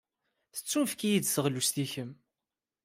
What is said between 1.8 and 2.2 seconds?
i kemm.